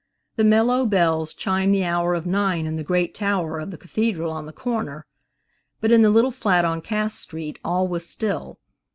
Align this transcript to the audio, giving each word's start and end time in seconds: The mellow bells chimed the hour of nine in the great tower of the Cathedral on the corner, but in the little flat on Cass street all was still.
The 0.35 0.43
mellow 0.43 0.87
bells 0.87 1.31
chimed 1.31 1.75
the 1.75 1.85
hour 1.85 2.15
of 2.15 2.25
nine 2.25 2.65
in 2.65 2.75
the 2.75 2.83
great 2.83 3.13
tower 3.13 3.59
of 3.59 3.69
the 3.69 3.77
Cathedral 3.77 4.31
on 4.31 4.47
the 4.47 4.51
corner, 4.51 5.05
but 5.79 5.91
in 5.91 6.01
the 6.01 6.09
little 6.09 6.31
flat 6.31 6.65
on 6.65 6.81
Cass 6.81 7.13
street 7.13 7.59
all 7.63 7.87
was 7.87 8.09
still. 8.09 8.57